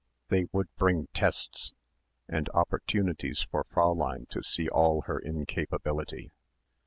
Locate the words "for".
3.43-3.63